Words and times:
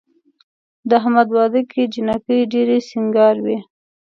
د 0.89 0.91
احمد 0.99 1.27
واده 1.35 1.61
کې 1.71 1.81
جینکۍ 1.93 2.39
ډېرې 2.53 2.77
سینګار 2.89 3.35
وې. 3.45 3.57